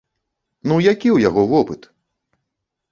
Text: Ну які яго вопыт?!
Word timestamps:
Ну 0.71 0.79
які 0.93 1.13
яго 1.29 1.47
вопыт?! 1.55 1.81